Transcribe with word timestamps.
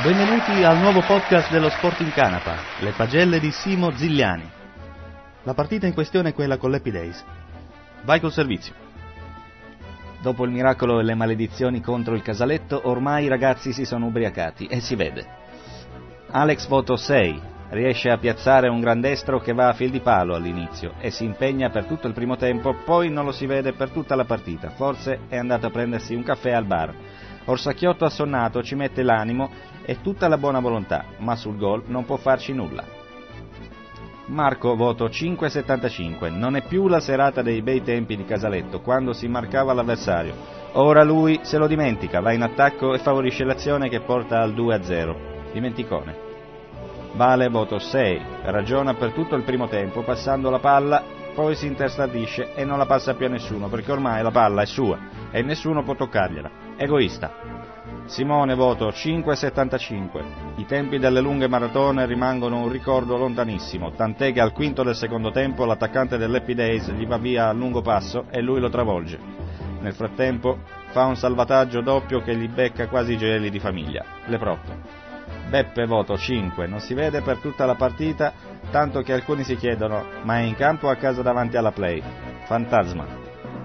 Benvenuti 0.00 0.62
al 0.62 0.78
nuovo 0.78 1.00
podcast 1.00 1.50
dello 1.50 1.68
Sport 1.70 1.98
in 2.02 2.12
Canapa, 2.12 2.54
le 2.78 2.92
pagelle 2.92 3.40
di 3.40 3.50
Simo 3.50 3.90
Zigliani. 3.90 4.48
La 5.42 5.54
partita 5.54 5.88
in 5.88 5.92
questione 5.92 6.28
è 6.28 6.34
quella 6.34 6.56
con 6.56 6.70
l'Happy 6.70 6.92
Days. 6.92 7.24
Vai 8.04 8.20
col 8.20 8.30
servizio. 8.30 8.74
Dopo 10.22 10.44
il 10.44 10.52
miracolo 10.52 11.00
e 11.00 11.02
le 11.02 11.16
maledizioni 11.16 11.80
contro 11.80 12.14
il 12.14 12.22
casaletto, 12.22 12.80
ormai 12.84 13.24
i 13.24 13.28
ragazzi 13.28 13.72
si 13.72 13.84
sono 13.84 14.06
ubriacati 14.06 14.66
e 14.66 14.78
si 14.78 14.94
vede. 14.94 15.26
Alex 16.30 16.68
voto 16.68 16.94
6, 16.94 17.40
riesce 17.70 18.08
a 18.08 18.18
piazzare 18.18 18.68
un 18.68 18.78
gran 18.78 19.00
destro 19.00 19.40
che 19.40 19.52
va 19.52 19.66
a 19.66 19.74
fil 19.74 19.90
di 19.90 20.00
palo 20.00 20.36
all'inizio 20.36 20.94
e 21.00 21.10
si 21.10 21.24
impegna 21.24 21.70
per 21.70 21.86
tutto 21.86 22.06
il 22.06 22.14
primo 22.14 22.36
tempo, 22.36 22.72
poi 22.84 23.10
non 23.10 23.24
lo 23.24 23.32
si 23.32 23.46
vede 23.46 23.72
per 23.72 23.90
tutta 23.90 24.14
la 24.14 24.24
partita, 24.24 24.70
forse 24.70 25.22
è 25.26 25.36
andato 25.36 25.66
a 25.66 25.70
prendersi 25.70 26.14
un 26.14 26.22
caffè 26.22 26.52
al 26.52 26.66
bar. 26.66 26.94
Orsacchiotto 27.48 28.04
assonnato 28.04 28.62
ci 28.62 28.74
mette 28.74 29.02
l'animo 29.02 29.50
e 29.82 30.02
tutta 30.02 30.28
la 30.28 30.36
buona 30.36 30.60
volontà, 30.60 31.04
ma 31.18 31.34
sul 31.34 31.56
gol 31.56 31.84
non 31.86 32.04
può 32.04 32.16
farci 32.16 32.52
nulla. 32.52 32.84
Marco 34.26 34.76
voto 34.76 35.06
5,75. 35.06 36.30
Non 36.30 36.56
è 36.56 36.62
più 36.66 36.88
la 36.88 37.00
serata 37.00 37.40
dei 37.40 37.62
bei 37.62 37.82
tempi 37.82 38.16
di 38.16 38.26
Casaletto, 38.26 38.80
quando 38.80 39.14
si 39.14 39.26
marcava 39.28 39.72
l'avversario. 39.72 40.34
Ora 40.72 41.02
lui 41.02 41.40
se 41.42 41.56
lo 41.56 41.66
dimentica, 41.66 42.20
va 42.20 42.32
in 42.32 42.42
attacco 42.42 42.92
e 42.92 42.98
favorisce 42.98 43.44
l'azione 43.44 43.88
che 43.88 44.00
porta 44.00 44.42
al 44.42 44.52
2-0. 44.52 45.52
Dimenticone. 45.52 46.16
Vale 47.14 47.48
voto 47.48 47.78
6. 47.78 48.20
Ragiona 48.42 48.92
per 48.92 49.12
tutto 49.12 49.34
il 49.34 49.44
primo 49.44 49.68
tempo, 49.68 50.02
passando 50.02 50.50
la 50.50 50.58
palla, 50.58 51.02
poi 51.34 51.54
si 51.54 51.66
interstardisce 51.66 52.52
e 52.54 52.66
non 52.66 52.76
la 52.76 52.84
passa 52.84 53.14
più 53.14 53.24
a 53.24 53.30
nessuno, 53.30 53.68
perché 53.68 53.90
ormai 53.90 54.22
la 54.22 54.30
palla 54.30 54.60
è 54.60 54.66
sua 54.66 54.98
e 55.30 55.40
nessuno 55.40 55.82
può 55.82 55.94
toccargliela. 55.94 56.67
Egoista. 56.80 57.32
Simone 58.04 58.54
voto 58.54 58.90
5,75. 58.90 60.22
I 60.58 60.64
tempi 60.64 61.00
delle 61.00 61.20
lunghe 61.20 61.48
maratone 61.48 62.06
rimangono 62.06 62.60
un 62.62 62.68
ricordo 62.70 63.16
lontanissimo, 63.16 63.90
tant'è 63.90 64.32
che 64.32 64.40
al 64.40 64.52
quinto 64.52 64.84
del 64.84 64.94
secondo 64.94 65.32
tempo 65.32 65.64
l'attaccante 65.64 66.16
dell'Happy 66.16 66.54
Days 66.54 66.92
gli 66.92 67.04
va 67.04 67.18
via 67.18 67.48
a 67.48 67.52
lungo 67.52 67.82
passo 67.82 68.26
e 68.30 68.40
lui 68.40 68.60
lo 68.60 68.70
travolge. 68.70 69.18
Nel 69.80 69.92
frattempo 69.92 70.60
fa 70.90 71.06
un 71.06 71.16
salvataggio 71.16 71.80
doppio 71.80 72.20
che 72.20 72.36
gli 72.36 72.48
becca 72.48 72.86
quasi 72.86 73.14
i 73.14 73.18
gioielli 73.18 73.50
di 73.50 73.58
famiglia. 73.58 74.04
Leprotto. 74.26 74.76
Beppe 75.48 75.84
voto 75.84 76.16
5, 76.16 76.68
non 76.68 76.78
si 76.78 76.94
vede 76.94 77.22
per 77.22 77.38
tutta 77.38 77.66
la 77.66 77.74
partita, 77.74 78.32
tanto 78.70 79.02
che 79.02 79.12
alcuni 79.12 79.42
si 79.42 79.56
chiedono 79.56 80.04
ma 80.22 80.38
è 80.38 80.42
in 80.42 80.54
campo 80.54 80.86
o 80.86 80.90
a 80.90 80.94
casa 80.94 81.22
davanti 81.22 81.56
alla 81.56 81.72
play? 81.72 82.00
Fantasma. 82.44 83.17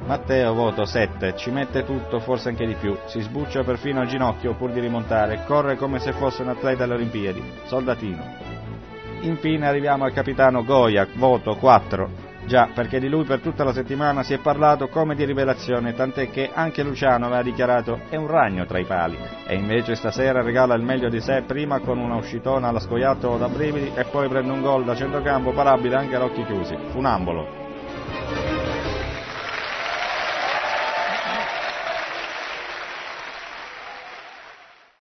Matteo 0.06 0.54
voto 0.54 0.84
7, 0.84 1.34
ci 1.38 1.50
mette 1.50 1.86
tutto, 1.86 2.20
forse 2.20 2.50
anche 2.50 2.66
di 2.66 2.76
più, 2.76 2.96
si 3.06 3.22
sbuccia 3.22 3.64
perfino 3.64 4.02
al 4.02 4.08
ginocchio 4.08 4.54
pur 4.54 4.72
di 4.72 4.82
rimontare, 4.82 5.44
corre 5.48 5.78
come 5.78 6.00
se 6.00 6.12
fosse 6.12 6.42
un 6.42 6.50
atleta 6.50 6.84
alle 6.84 6.96
Olimpiadi, 6.96 7.42
soldatino. 7.64 8.22
Infine 9.22 9.66
arriviamo 9.66 10.04
al 10.04 10.12
capitano 10.12 10.66
Goya, 10.66 11.08
voto 11.16 11.56
4. 11.56 12.32
Già, 12.46 12.68
perché 12.74 13.00
di 13.00 13.08
lui 13.08 13.24
per 13.24 13.40
tutta 13.40 13.64
la 13.64 13.72
settimana 13.72 14.22
si 14.24 14.34
è 14.34 14.40
parlato 14.40 14.90
come 14.90 15.16
di 15.16 15.24
rivelazione, 15.24 15.94
tant'è 15.94 16.30
che 16.30 16.52
anche 16.54 16.84
Luciano 16.84 17.28
aveva 17.28 17.42
dichiarato 17.42 18.02
è 18.10 18.18
un 18.18 18.28
ragno 18.28 18.66
tra 18.66 18.80
i 18.80 18.84
pali, 18.84 19.18
e 19.48 19.56
invece 19.56 19.96
stasera 19.96 20.42
regala 20.42 20.76
il 20.76 20.84
meglio 20.84 21.08
di 21.08 21.22
sé 21.22 21.44
prima 21.48 21.80
con 21.80 21.98
una 21.98 22.18
uscitona 22.18 22.68
alla 22.68 22.82
scoiattolo 22.82 23.38
da 23.38 23.48
brividi 23.48 23.94
e 23.96 24.04
poi 24.04 24.28
prende 24.28 24.52
un 24.52 24.62
gol 24.62 24.84
da 24.84 24.94
centrocampo 24.94 25.54
parabile 25.54 25.96
anche 25.96 26.16
ad 26.16 26.24
occhi 26.24 26.44
chiusi, 26.44 26.76
funambolo. 26.90 27.63